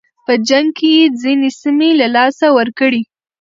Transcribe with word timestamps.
په 0.25 0.33
جنګ 0.47 0.67
کې 0.77 0.89
یې 0.97 1.05
ځینې 1.21 1.49
سیمې 1.61 1.89
له 2.01 2.07
لاسه 2.15 2.45
ورکړې. 2.57 3.01